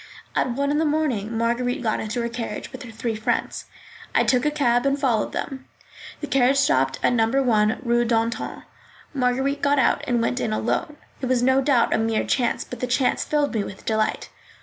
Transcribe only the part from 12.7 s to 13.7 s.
the chance filled me